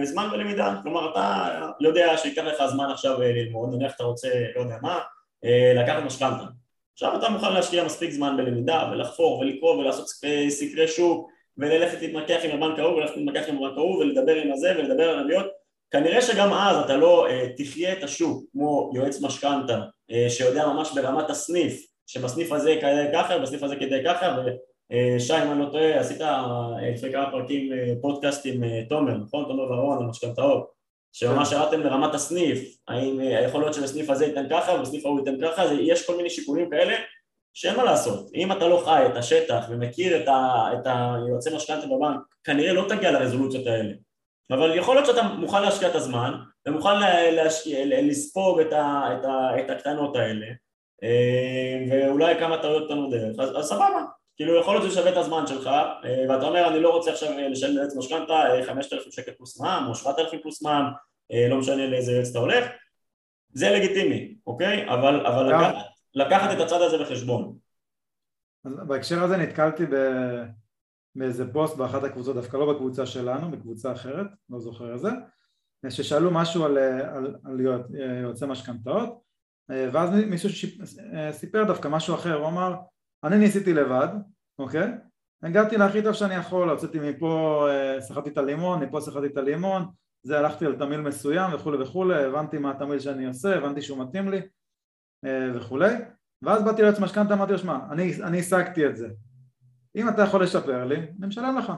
[0.03, 1.49] זמן בלמידה, כלומר אתה
[1.81, 4.99] יודע שייקח לך זמן עכשיו ללמוד, נניח אתה רוצה, לא יודע מה,
[5.77, 6.45] לקחת משכנתה.
[6.93, 10.07] עכשיו אתה מוכן להשקיע מספיק זמן בלמידה ולחפור ולקרוא ולעשות
[10.49, 14.73] סקרי שוק וללכת להתמקח עם הבנק ההוא וללכת להתמקח עם הבנק ההוא ולדבר עם הזה
[14.79, 15.47] ולדבר על עליות
[15.91, 19.81] כנראה שגם אז אתה לא uh, תחיה את השוק כמו יועץ משכנתה
[20.13, 25.53] uh, שיודע ממש ברמת הסניף שבסניף הזה כדאי ככה ובסניף הזה כדאי ככה ושי אם
[25.53, 26.25] אני לא טועה עשית uh,
[26.95, 29.45] לפני כמה פרקים uh, פודקאסט עם תומר נכון?
[29.45, 30.77] תומר ורון על משכנתאות
[31.13, 31.57] שממש כן.
[31.57, 36.07] ירדתם לרמת הסניף האם יכול להיות שבסניף הזה ייתן ככה ובסניף ההוא ייתן ככה יש
[36.07, 36.95] כל מיני שיקולים כאלה
[37.57, 38.31] שאין מה לעשות.
[38.35, 42.85] אם אתה לא חי את השטח ומכיר את, ה, את היועצי משכנתה בבנק כנראה לא
[42.89, 43.93] תגיע לרזולוציות האלה.
[44.51, 46.33] אבל יכול להיות שאתה מוכן להשקיע את הזמן
[46.67, 46.99] ומוכן
[47.33, 50.47] להשקיע, לספוג את, ה, את, ה, את הקטנות האלה
[51.03, 54.03] אה, ואולי כמה טעויות קטנות דרך, אז, אז סבבה,
[54.37, 57.33] כאילו יכול להיות שזה שווה את הזמן שלך אה, ואתה אומר אני לא רוצה עכשיו
[57.51, 60.85] לשלם לעץ משכנתה 5,000 שקל פלוס מע"מ או 7,000 פלוס מע"מ,
[61.33, 62.65] אה, לא משנה לאיזה יועץ אתה הולך,
[63.53, 64.89] זה לגיטימי, אוקיי?
[64.89, 67.57] אבל, אבל לקחת, לקחת את הצד הזה בחשבון.
[68.65, 69.95] אז בהקשר הזה נתקלתי ב...
[71.17, 75.09] מאיזה פוסט באחת הקבוצות, דווקא לא בקבוצה שלנו, בקבוצה אחרת, לא זוכר איזה,
[75.89, 77.61] ששאלו משהו על, על, על
[78.23, 79.21] יועצי משכנתאות
[79.69, 80.69] ואז מישהו
[81.31, 82.75] סיפר דווקא משהו אחר, הוא אמר
[83.25, 84.09] אני ניסיתי לבד,
[84.59, 84.93] אוקיי?
[85.43, 87.67] הגעתי להכי טוב שאני יכול, הוצאתי מפה,
[88.01, 89.87] סחטתי את הלימון, מפה סחטתי את הלימון,
[90.23, 94.29] זה הלכתי על תמיל מסוים וכולי וכולי, הבנתי מה התמיל שאני עושה, הבנתי שהוא מתאים
[94.29, 94.41] לי
[95.25, 95.95] וכולי
[96.43, 99.09] ואז באתי ליועץ משכנתה, אמרתי לו, שמע, אני, אני השגתי את זה.
[99.97, 101.73] אם אתה יכול לשפר לי, אני משלם לך.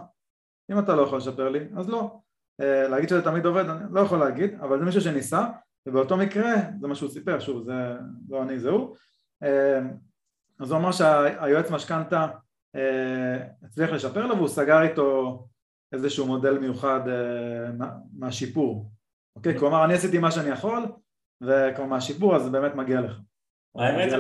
[0.70, 2.20] אם אתה לא יכול לשפר לי, אז לא.
[2.61, 5.46] אה, להגיד שזה תמיד עובד, אני לא יכול להגיד, אבל זה מישהו שניסה,
[5.87, 7.96] ובאותו מקרה, זה מה שהוא סיפר, שוב, זה
[8.29, 8.96] לא אני, זה הוא.
[9.42, 9.81] אה,
[10.61, 12.27] אז הוא אמר שהיועץ משכנתה
[12.77, 15.46] אה, הצליח לשפר לו והוא סגר איתו
[15.92, 17.01] איזשהו מודל מיוחד
[18.12, 18.90] מהשיפור.
[19.37, 19.59] אוקיי?
[19.59, 20.87] כלומר, אני עשיתי מה שאני יכול,
[21.42, 23.12] וכלומר מהשיפור אז זה באמת מגיע לך.
[23.77, 24.11] האמת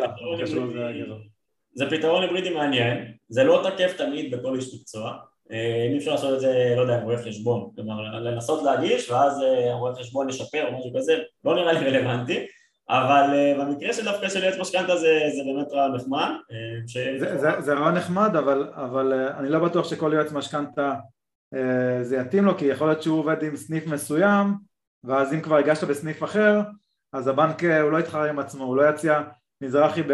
[1.74, 2.50] זה פתרון היברידי.
[2.50, 5.18] מעניין, זה לא תקף תמיד בכל איש מקצוע,
[5.52, 9.42] אה, אם אפשר לעשות את זה, לא יודע, עם רואה חשבון, כלומר לנסות להגיש ואז
[9.42, 12.46] אה, רואה חשבון ישפר או משהו כזה, לא נראה לי רלוונטי,
[12.88, 16.30] אבל אה, במקרה של דווקא של יועץ משכנתה זה, זה באמת רעיון נחמד.
[16.86, 16.98] ש...
[17.18, 20.94] זה, זה, זה רעיון נחמד, אבל, אבל אני לא בטוח שכל יועץ משכנתה
[22.02, 24.54] זה יתאים לו, כי יכול להיות שהוא עובד עם סניף מסוים,
[25.04, 26.60] ואז אם כבר הגשת בסניף אחר,
[27.12, 29.22] אז הבנק הוא לא יתחרה עם עצמו, הוא לא יציע
[29.60, 30.12] מזרחי ב,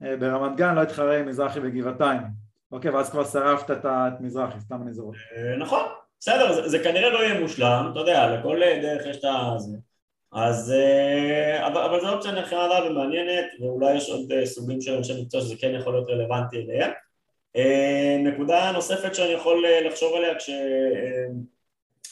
[0.00, 2.44] ברמת גן, לא יתחרה עם מזרחי בגבעתיים.
[2.74, 5.16] אוקיי, ואז כבר שרפת את מזרחי, סתם אני זורק.
[5.36, 5.82] אה, נכון,
[6.20, 9.22] בסדר, זה כנראה לא יהיה מושלם, אתה יודע, לכל דרך יש את
[9.60, 9.76] זה.
[10.32, 15.22] אז, אה, אבל, אבל זו אופציה נחמדה ומעניינת, ואולי יש עוד אה, סוגים של אנשי
[15.22, 16.90] מקצוע שזה כן יכול להיות רלוונטי אליהם.
[18.24, 20.34] נקודה נוספת שאני יכול לחשוב עליה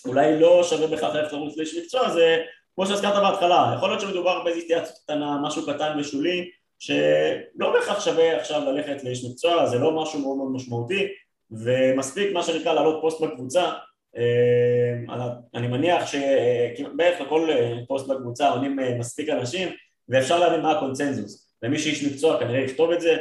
[0.02, 2.42] כשאולי לא שווה בכך ללכת לרוץ לאיש מקצוע זה
[2.74, 8.36] כמו שהזכרת בהתחלה, יכול להיות שמדובר באיזו התייעצות קטנה, משהו קטן ושולי שלא בהכרח שווה
[8.40, 11.08] עכשיו ללכת לאיש מקצוע, זה לא משהו מאוד מאוד משמעותי
[11.50, 13.72] ומספיק מה שנקרא לעלות פוסט בקבוצה.
[14.16, 15.16] אה,
[15.54, 19.68] אני מניח שבערך לכל אה, פוסט בקבוצה עונים אה, מספיק אנשים
[20.08, 21.54] ואפשר להבין מה הקונצנזוס.
[21.62, 23.16] ומי שאיש מקצוע כנראה יכתוב את זה.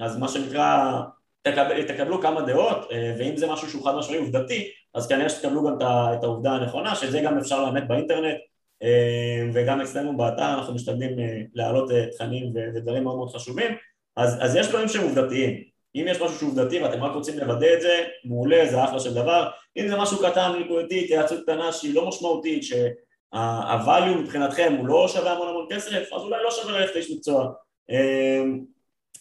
[0.00, 1.00] אז מה שנקרא
[1.42, 5.76] תקבל, תקבלו כמה דעות ואם זה משהו שהוא חד משמעי עובדתי אז כנראה שתקבלו גם
[6.18, 8.36] את העובדה הנכונה שזה גם אפשר לאמת באינטרנט
[8.82, 13.76] אה, וגם אצלנו באתר אנחנו משתדלים אה, להעלות אה, תכנים ודברים מאוד מאוד חשובים.
[14.16, 15.62] אז, אז יש דברים שהם עובדתיים.
[15.94, 19.14] אם יש משהו שהוא עובדתי ואתם רק רוצים לוודא את זה, מעולה, זה אחלה של
[19.14, 19.48] דבר.
[19.76, 25.32] אם זה משהו קטן, נקודתי, התייעצות קטנה שהיא לא משמעותית שה-value מבחינתכם הוא לא שווה
[25.32, 27.52] המון המון כסף אז אולי לא שווה ללכת לאיש מקצוע.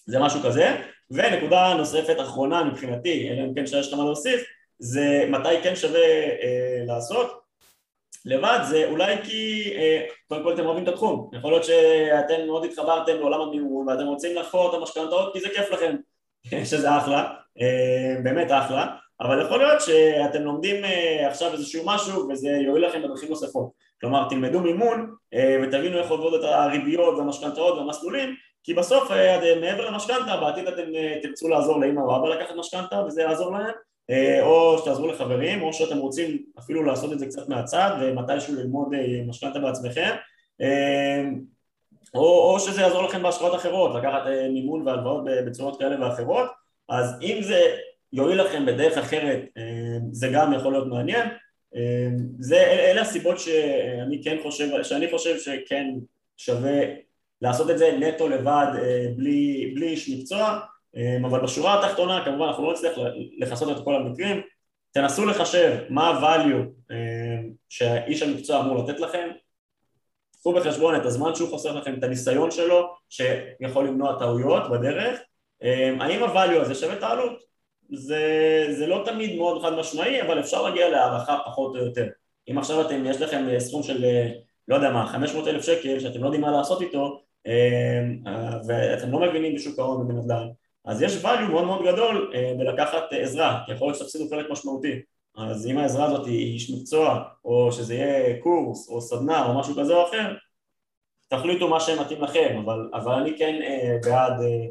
[0.05, 0.81] זה משהו כזה
[1.12, 4.43] ונקודה נוספת אחרונה מבחינתי, אלא אם כן שיש לך מה להוסיף
[4.80, 6.00] זה מתי כן שווה
[6.88, 7.41] לעשות.
[8.26, 12.65] לבד זה אולי כי אה, קודם כל אתם אוהבים את התחום, יכול להיות שאתם מאוד
[12.65, 15.95] התחברתם לעולם המימון ואתם רוצים לחפור את המשכנתאות כי זה כיף לכם,
[16.69, 18.88] שזה אחלה, אה, באמת אחלה,
[19.21, 23.71] אבל יכול להיות שאתם לומדים אה, עכשיו איזשהו משהו וזה יועיל לכם בדרכים נוספות,
[24.02, 25.15] כלומר תלמדו מימון
[25.63, 29.12] ותבינו איך עובדות את הריביות והמשכנתאות והמסלולים כי בסוף
[29.62, 33.71] מעבר למשכנתה בעתיד אתם תרצו לעזור לאמא או אבא לקחת משכנתה וזה יעזור להם.
[34.12, 38.93] אה, או שתעזרו לחברים, או שאתם רוצים אפילו לעשות את זה קצת מהצד ומתישהו ללמוד
[38.93, 40.15] אה, משכנתה בעצמכם.
[40.62, 41.24] אה,
[42.13, 44.21] או, או שזה יעזור לכם בהשקעות אחרות, לקחת
[44.54, 46.50] מימון והלוואות בצורות כאלה ואחרות.
[46.89, 47.76] אז אם זה
[48.13, 49.41] יועיל לכם בדרך אחרת
[50.12, 51.30] זה גם יכול להיות מעניין.
[52.39, 55.88] זה, אלה הסיבות שאני כן חושב, שאני חושב שכן
[56.38, 56.82] שווה
[57.41, 58.67] לעשות את זה נטו לבד
[59.15, 60.60] בלי, בלי איש מקצוע
[60.95, 62.93] אמ, אבל בשורה התחתונה כמובן אנחנו לא נצליח
[63.38, 64.41] לכסות את כל המקרים.
[64.91, 69.30] תנסו לחשב מה ה-value אמ, שהאיש המקצוע אמור לתת לכם.
[70.39, 75.19] קחו בחשבון את הזמן שהוא חוסך לכם, את הניסיון שלו שיכול למנוע טעויות בדרך.
[75.99, 77.43] האם ה-value הזה שווה את העלות?
[77.93, 78.23] זה,
[78.71, 82.08] זה לא תמיד מאוד חד משמעי אבל אפשר להגיע להערכה פחות או יותר.
[82.51, 84.06] אם עכשיו אתם, יש לכם סכום של
[84.67, 87.21] לא יודע מה, 500 אלף שקל שאתם לא יודעים מה לעשות איתו
[88.67, 90.47] ואתם לא מבינים בשוק ההון ובנדל"ן
[90.86, 95.01] אז יש value מאוד מאוד גדול אה, בלקחת עזרה, כי יכול להיות שתפסידו חלק משמעותי
[95.38, 99.75] אז אם העזרה הזאת היא איש מקצוע, או שזה יהיה קורס, או סדנה, או משהו
[99.75, 100.36] כזה או אחר
[101.27, 104.67] תחליטו מה שמתאים לכם, אבל, אבל אני כן אה, בעד אה,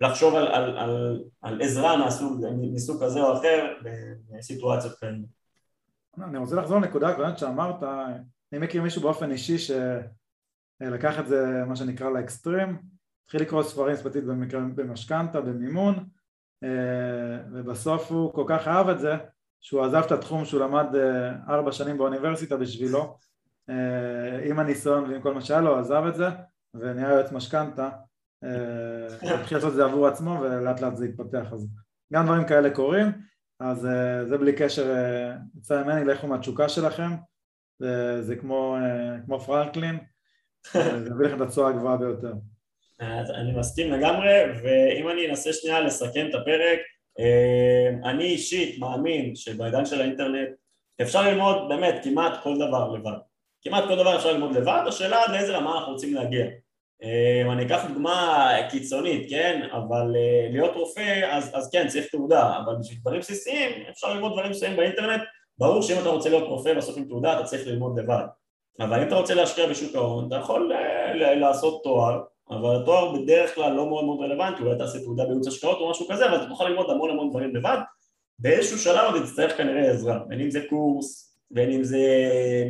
[0.00, 3.74] לחשוב על, על, על, על עזרה מסוג, מסוג כזה או אחר
[4.30, 5.18] בסיטואציות כאלה.
[6.24, 7.82] אני רוצה לחזור לנקודה הקודמת שאמרת,
[8.52, 9.58] אני מכיר מישהו באופן אישי
[10.82, 12.78] שלקח את זה מה שנקרא לאקסטרים.
[13.24, 14.24] התחיל לקרוא ספרים ספציפית
[14.74, 16.04] במשכנתה, במימון
[16.64, 19.14] אה, ובסוף הוא כל כך אהב את זה
[19.60, 23.18] שהוא עזב את התחום שהוא למד אה, ארבע שנים באוניברסיטה בשבילו.
[23.68, 26.26] אה, עם הניסיון ועם כל מה שהיה לו, עזב את זה
[26.74, 27.90] ונהיה יועץ משכנתה.
[29.22, 31.52] התחיל לעשות את זה עבור עצמו ולאט לאט זה התפתח.
[31.52, 31.68] אז
[32.12, 33.06] גם דברים כאלה קורים.
[33.60, 33.88] אז
[34.28, 34.94] זה בלי קשר
[35.56, 37.10] יצא ממני לכו מהתשוקה שלכם.
[38.20, 38.76] זה כמו,
[39.26, 39.98] כמו פרנקלין
[40.72, 42.32] זה יביא לכם את התשואה הגבוהה ביותר
[43.00, 46.78] אז אני מסכים לגמרי, ואם אני אנסה שנייה לסכם את הפרק,
[47.20, 50.48] אה, אני אישית מאמין שבעידן של האינטרנט
[51.02, 53.18] אפשר ללמוד באמת כמעט כל דבר לבד.
[53.62, 56.46] כמעט כל דבר אפשר ללמוד לבד, השאלה עד לאיזה רמה אנחנו רוצים להגיע.
[57.02, 59.68] אה, אני אקח דוגמה קיצונית, כן?
[59.72, 64.32] אבל אה, להיות רופא, אז, אז כן, צריך תעודה, אבל בשביל דברים בסיסיים אפשר ללמוד
[64.32, 65.22] דברים מסוימים באינטרנט.
[65.58, 68.24] ברור שאם אתה רוצה להיות רופא בסוף עם תעודה, אתה צריך ללמוד לבד.
[68.80, 70.72] אבל אם אתה רוצה להשקיע בשוק ההון, אתה יכול
[71.14, 75.78] לעשות תואר, אבל התואר בדרך כלל לא מאוד מאוד רלוונטי, אולי תעשה תעודה בייעוץ השקעות
[75.78, 77.78] או משהו כזה, אבל אתה תוכל ללמוד המון המון דברים לבד.
[78.38, 81.98] באיזשהו שלב אתה תצטרך כנראה עזרה, בין אם זה קורס, בין אם זה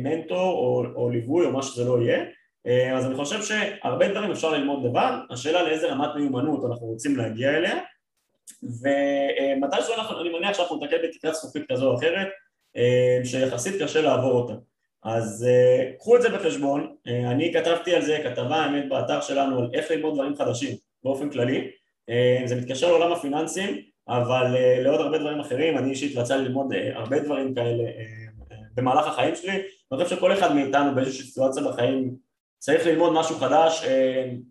[0.03, 2.25] מנטור או, או ליווי או מה שזה לא יהיה.
[2.67, 7.17] אה, אז אני חושב שהרבה דברים אפשר ללמוד לבד, השאלה לאיזה רמת מיומנות אנחנו רוצים
[7.17, 7.75] להגיע אליה,
[8.63, 12.27] ומתישהו אנחנו, אני מניח שאנחנו נתקל בתקרת זכוכית כזו או אחרת,
[12.77, 14.53] אה, שיחסית קשה לעבור אותה.
[15.03, 19.59] אז uh, קחו את זה בחשבון, uh, אני כתבתי על זה כתבה האמת באתר שלנו
[19.59, 21.67] על איך ללמוד דברים חדשים באופן כללי,
[22.09, 26.73] uh, זה מתקשר לעולם הפיננסים אבל uh, לעוד הרבה דברים אחרים, אני אישית רציתי ללמוד
[26.73, 31.25] uh, הרבה דברים כאלה uh, uh, במהלך החיים שלי, אני חושב שכל אחד מאיתנו באיזושהי
[31.25, 32.15] סיטואציה בחיים
[32.57, 33.87] צריך ללמוד משהו חדש, uh,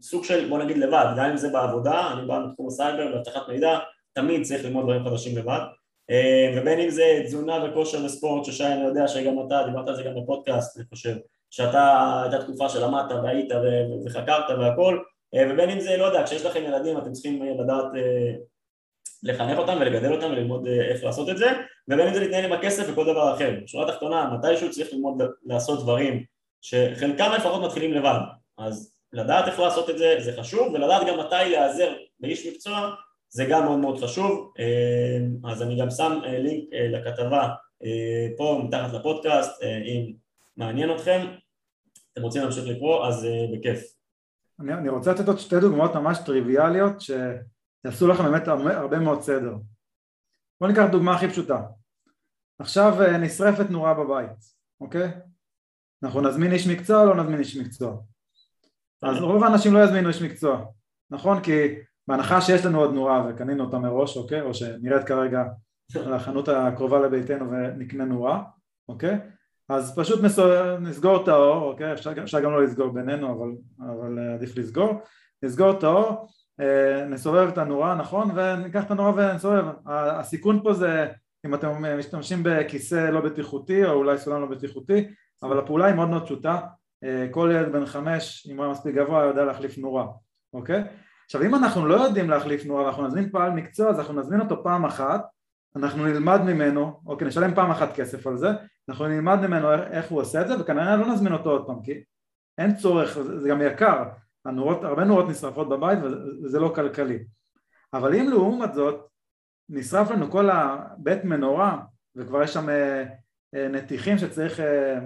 [0.02, 3.78] סוג של בוא נגיד לבד, גם אם זה בעבודה, אני בא מתחום הסייבר ואבטחת מידע,
[4.12, 5.60] תמיד צריך ללמוד דברים חדשים לבד
[6.56, 10.22] ובין אם זה תזונה וכושר וספורט, שי אני יודע שגם אתה, דיברת על זה גם
[10.22, 11.16] בפודקאסט, אני חושב,
[11.50, 13.48] שאתה, הייתה תקופה שלמדת והיית
[14.06, 14.98] וחקרת והכל,
[15.34, 18.32] אה, ובין אם זה, לא יודע, כשיש לכם ילדים אתם צריכים לדעת אה,
[19.22, 21.46] לחנך אותם ולגדל אותם וללמוד איך לעשות את זה,
[21.88, 23.54] ובין אם זה להתנהל עם הכסף וכל דבר אחר.
[23.64, 26.24] בשורה התחתונה, מתישהו צריך ללמוד לעשות דברים
[26.60, 28.18] שחלקם לפחות מתחילים לבד,
[28.58, 32.90] אז לדעת איך לעשות את זה זה חשוב, ולדעת גם מתי להיעזר באיש מקצוע
[33.30, 37.48] זה גם מאוד מאוד חשוב, אה, אז אני גם שם אה, לינק אה, לכתבה
[38.38, 40.12] פה מתחת לפודקאסט, אם
[40.56, 41.26] מעניין אתכם,
[42.12, 43.80] אתם רוצים להמשיך לקרוא, אז בכיף.
[44.60, 49.22] אני, אני רוצה לתת עוד שתי דוגמאות ממש טריוויאליות שיעשו לכם באמת הרבה, הרבה מאוד
[49.22, 49.54] סדר.
[50.60, 51.62] בואו ניקח דוגמה הכי פשוטה.
[52.58, 54.36] עכשיו נשרפת נורה בבית,
[54.80, 55.10] אוקיי?
[56.02, 57.96] אנחנו נזמין איש מקצוע או לא נזמין איש מקצוע?
[59.02, 60.64] אז רוב האנשים לא יזמינו איש מקצוע,
[61.10, 61.42] נכון?
[61.42, 61.50] כי
[62.08, 64.40] בהנחה שיש לנו עוד נורה וקנינו אותה מראש, אוקיי?
[64.40, 65.44] או שנראית כרגע
[66.06, 68.42] על החנות הקרובה לביתנו ונקנה נורה,
[68.88, 69.18] אוקיי?
[69.68, 70.20] אז פשוט
[70.80, 71.92] נסגור את האור, אוקיי?
[71.92, 73.48] אפשר, אפשר גם לא לסגור בינינו, אבל,
[73.80, 74.92] אבל אה, עדיף לסגור.
[75.42, 76.28] נסגור את האור,
[76.60, 78.30] אה, נסובב את הנורה, נכון?
[78.34, 79.64] וניקח את הנורה ונסובב.
[79.86, 81.08] הסיכון פה זה
[81.46, 85.08] אם אתם משתמשים בכיסא לא בטיחותי או אולי סולם לא בטיחותי,
[85.42, 86.60] אבל הפעולה היא מאוד מאוד פשוטה.
[87.04, 90.06] אה, כל ילד בן חמש, אם הוא היה מספיק גבוה, יודע להחליף נורה,
[90.52, 90.84] אוקיי?
[91.28, 94.64] עכשיו אם אנחנו לא יודעים להחליף נורה ואנחנו נזמין פעל מקצוע אז אנחנו נזמין אותו
[94.64, 95.26] פעם אחת
[95.76, 98.48] אנחנו נלמד ממנו, אוקיי נשלם פעם אחת כסף על זה
[98.88, 102.02] אנחנו נלמד ממנו איך הוא עושה את זה וכנראה לא נזמין אותו עוד פעם כי
[102.58, 104.04] אין צורך, זה גם יקר
[104.44, 105.98] הנורות, הרבה נורות נשרפות בבית
[106.42, 107.18] וזה לא כלכלי
[107.92, 109.08] אבל אם לעומת זאת
[109.68, 111.80] נשרף לנו כל הבית מנורה
[112.16, 113.04] וכבר יש שם אה,
[113.54, 114.98] אה, נתיחים שצריך אה,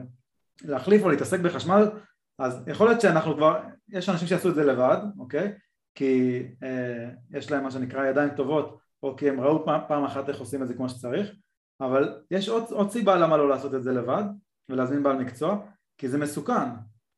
[0.64, 1.90] להחליף או להתעסק בחשמל
[2.38, 5.52] אז יכול להיות שאנחנו כבר, יש אנשים שיעשו את זה לבד, אוקיי?
[5.94, 10.28] כי אה, יש להם מה שנקרא ידיים טובות או כי הם ראו פעם, פעם אחת
[10.28, 11.33] איך עושים את זה כמו שצריך
[11.81, 14.24] אבל יש עוד, עוד סיבה למה לא לעשות את זה לבד
[14.68, 15.59] ולהזמין בעל מקצוע
[15.98, 16.68] כי זה מסוכן.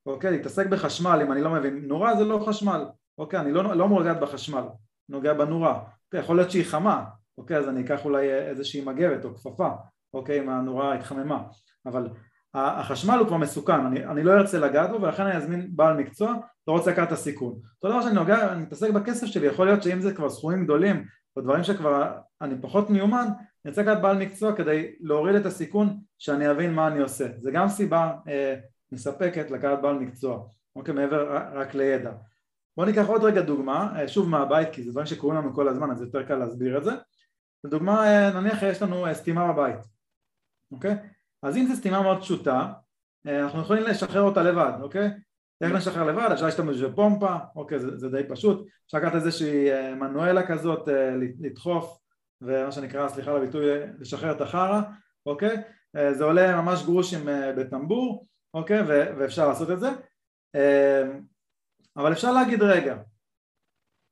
[0.06, 2.84] אוקיי להתעסק בחשמל אם אני לא מבין נורה זה לא חשמל.
[3.18, 4.64] אוקיי אני לא, לא מורגעת בחשמל
[5.08, 5.84] נוגע בנורה.
[6.06, 7.04] אוקיי, יכול להיות שהיא חמה.
[7.38, 9.68] אוקיי אז אני אקח אולי איזושהי מגבת או כפפה
[10.14, 11.42] אוקיי אם הנורה התחממה.
[11.87, 12.08] אבל
[12.54, 16.34] החשמל הוא כבר מסוכן, אני, אני לא ארצה לגעת בו ולכן אני אזמין בעל מקצוע,
[16.68, 17.54] לא רוצה לקחת את הסיכון.
[17.74, 21.04] אותו דבר שאני נוגע, אני מתעסק בכסף שלי, יכול להיות שאם זה כבר סכומים גדולים
[21.36, 23.26] או דברים שכבר אני פחות מיומן,
[23.64, 27.26] אני רוצה לקחת בעל מקצוע כדי להוריד את הסיכון שאני אבין מה אני עושה.
[27.38, 28.54] זה גם סיבה אה,
[28.92, 32.12] מספקת לקחת בעל מקצוע, אוקיי, מעבר רק לידע.
[32.76, 35.90] בואו ניקח עוד רגע דוגמה, אה, שוב מהבית כי זה דברים שקורים לנו כל הזמן
[35.90, 36.92] אז יותר קל להסביר את זה.
[37.64, 39.78] לדוגמה אה, נניח יש לנו אה, סתימה בבית,
[40.72, 40.96] אוקיי?
[41.44, 42.72] אז אם זו סתימה מאוד פשוטה,
[43.26, 45.11] אה, אנחנו יכולים לשחרר אותה לבד, אוקיי?
[45.61, 46.28] איך נשחרר לבד?
[46.33, 51.14] אפשר להשתמש בפומפה, אוקיי, זה, זה די פשוט, אפשר לקחת איזושהי אה, מנואלה כזאת, אה,
[51.40, 51.98] לדחוף,
[52.40, 54.80] ומה שנקרא, סליחה על הביטוי, לשחרר את החרא,
[55.26, 55.57] אוקיי?
[56.12, 57.20] זה עולה ממש גרושים
[57.57, 58.83] בטמבור, אוקיי?
[59.18, 59.90] ואפשר לעשות את זה,
[61.96, 62.96] אבל אפשר להגיד רגע,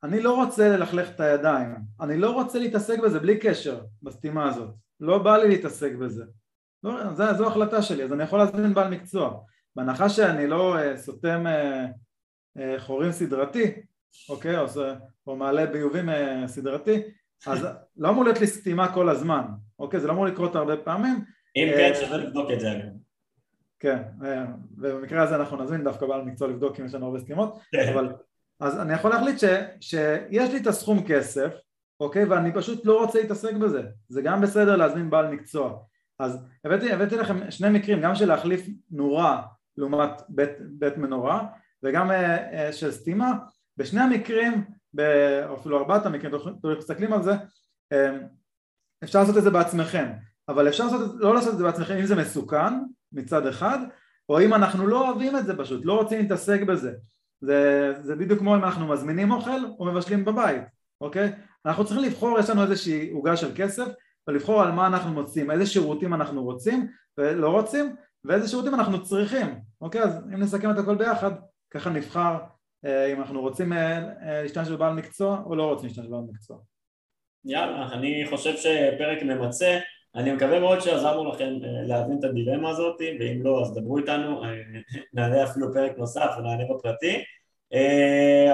[0.02, 4.70] אני לא רוצה ללכלך את הידיים, אני לא רוצה להתעסק בזה בלי קשר בסתימה הזאת,
[5.00, 6.24] לא בא לי להתעסק בזה
[6.84, 9.40] לא, זו, זו החלטה שלי, אז אני יכול להזמין בעל מקצוע.
[9.76, 13.72] בהנחה שאני לא uh, סותם uh, uh, חורים סדרתי,
[14.28, 14.66] אוקיי, או,
[15.26, 16.12] או מעלה ביובים uh,
[16.46, 17.02] סדרתי,
[17.46, 17.66] אז
[17.96, 19.42] לא אמור להיות לי סתימה כל הזמן,
[19.78, 20.00] אוקיי?
[20.00, 21.24] זה לא אמור לקרות הרבה פעמים.
[21.56, 22.68] אם uh, כן, שווה לבדוק את זה.
[23.80, 24.24] כן, uh,
[24.78, 27.92] ובמקרה הזה אנחנו נזמין דווקא בעל מקצוע לבדוק אם יש לנו הרבה סתימות, כן.
[27.92, 28.12] אבל
[28.60, 29.44] אז אני יכול להחליט ש,
[29.80, 31.54] שיש לי את הסכום כסף,
[32.00, 35.78] אוקיי, ואני פשוט לא רוצה להתעסק בזה, זה גם בסדר להזמין בעל מקצוע.
[36.18, 39.42] אז הבאתי, הבאתי לכם שני מקרים, גם של להחליף נורה
[39.76, 41.46] לעומת בית, בית מנורה,
[41.82, 42.10] וגם
[42.72, 43.32] של סתימה,
[43.76, 44.64] בשני המקרים,
[45.48, 47.32] או אפילו ארבעת המקרים, אתם מסתכלים על זה,
[49.04, 50.12] אפשר לעשות את זה בעצמכם,
[50.48, 52.72] אבל אפשר לעשות, לא לעשות את זה בעצמכם אם זה מסוכן
[53.12, 53.78] מצד אחד,
[54.28, 56.92] או אם אנחנו לא אוהבים את זה פשוט, לא רוצים להתעסק בזה.
[57.40, 60.62] זה, זה בדיוק כמו אם אנחנו מזמינים אוכל או מבשלים בבית,
[61.00, 61.32] אוקיי?
[61.66, 63.86] אנחנו צריכים לבחור, יש לנו איזושהי עוגה של כסף,
[64.28, 69.46] ולבחור על מה אנחנו מוצאים, איזה שירותים אנחנו רוצים ולא רוצים, ואיזה שירותים אנחנו צריכים,
[69.80, 70.02] אוקיי?
[70.02, 71.30] אז אם נסכם את הכל ביחד,
[71.70, 72.36] ככה נבחר
[72.84, 76.58] אה, אם אנחנו רוצים אה, אה, להשתמש בבעל מקצוע או לא רוצים להשתמש בבעל מקצוע.
[77.44, 79.78] יאללה, אני חושב שפרק ממצה,
[80.14, 84.42] אני מקווה מאוד שעזרנו לכם להבין את הדילמה הזאת, ואם לא אז דברו איתנו,
[85.14, 87.24] נעלה אפילו פרק נוסף ונענה בפרטי.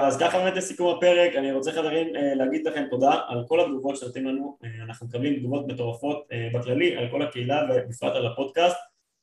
[0.01, 4.25] אז ככה באמת לסיכום הפרק, אני רוצה חברים להגיד לכם תודה על כל התגובות שנותנים
[4.25, 8.77] לנו, אנחנו מקבלים תגובות מטורפות בכללי על כל הקהילה ובפרט על הפודקאסט.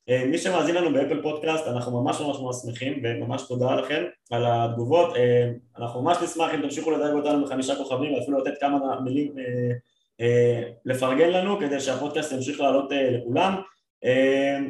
[0.09, 4.45] אה, מי שמאזין לנו באפל פודקאסט אנחנו ממש ממש ממש שמחים וממש תודה לכם על
[4.47, 5.17] התגובות.
[5.17, 9.35] אה, אנחנו ממש נשמח אם תמשיכו לדאג אותנו בחמישה כוכבים ואפילו לתת כמה מילים
[10.21, 13.55] אה, לפרגן לנו כדי שהפודקאסט ימשיך לעלות לכולם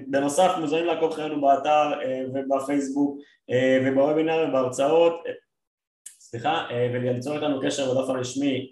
[0.07, 1.93] בנוסף מוזמנים לעקוב אחרינו באתר
[2.35, 3.19] ובפייסבוק
[3.85, 5.15] ובוובינר ובהרצאות
[6.21, 8.71] סליחה וליצור איתנו קשר בדף הרשמי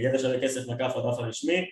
[0.00, 1.64] ידע שווה כסף מקף בדף הרשמי.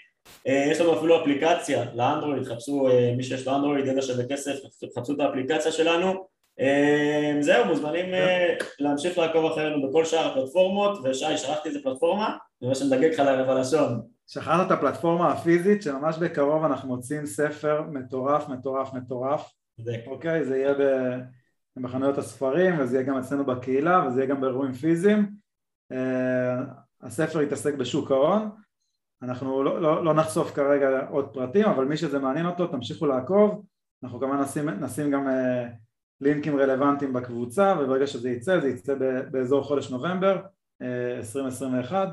[0.46, 4.52] אה, יש לנו אפילו אפליקציה לאנדרואיד, חפשו אה, מי שיש לו אנדרואיד, ידע שווה כסף,
[4.98, 6.26] חפשו את האפליקציה שלנו.
[6.60, 8.06] אה, זהו, מוזמנים
[8.78, 12.36] להמשיך לעקוב אחרינו בכל שאר הפלטפורמות ושי, שלחתי איזה פלטפורמה, אני
[12.68, 18.92] רואה שמדגג לך בלשון שכחנו את הפלטפורמה הפיזית שממש בקרוב אנחנו מוצאים ספר מטורף מטורף
[18.94, 19.52] מטורף.
[20.06, 20.74] אוקיי, זה יהיה
[21.76, 25.30] בחנויות הספרים וזה יהיה גם אצלנו בקהילה וזה יהיה גם באירועים פיזיים.
[27.02, 28.50] הספר יתעסק בשוק ההון.
[29.22, 33.64] אנחנו לא, לא, לא נחשוף כרגע עוד פרטים, אבל מי שזה מעניין אותו תמשיכו לעקוב,
[34.04, 35.68] אנחנו כמובן נשים, נשים גם אה,
[36.20, 38.94] לינקים רלוונטיים בקבוצה, וברגע שזה יצא, זה יצא
[39.30, 40.42] באזור חודש נובמבר
[40.82, 42.08] אה, 2021,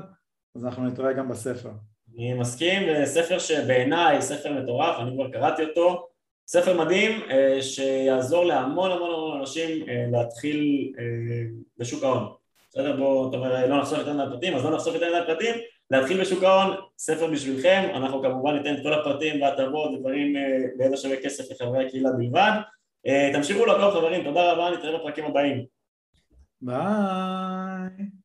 [0.56, 1.72] אז אנחנו נתראה גם בספר.
[2.16, 6.08] אני מסכים, ספר שבעיניי ספר מטורף, אני כבר קראתי אותו,
[6.46, 11.04] ספר מדהים אה, שיעזור להמון המון המון אנשים אה, להתחיל אה,
[11.78, 12.32] בשוק ההון.
[12.70, 12.96] בסדר?
[12.96, 15.54] בואו, אתה אומר, לא נחשוף יותר מהפרטים, אז לא נחשוף יותר מהפרטים,
[15.90, 20.36] להתחיל בשוק ההון, ספר בשבילכם, אנחנו כמובן ניתן את כל הפרטים וההטבות ודברים
[20.78, 22.52] בידע שווה כסף לחברי הקהילה בלבד.
[23.32, 25.64] תמשיכו לעקוב חברים, תודה רבה, נתראה בפרקים הבאים.
[26.60, 28.21] ביי.